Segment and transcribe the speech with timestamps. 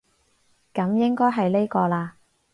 [0.73, 2.13] 噉應該係呢個喇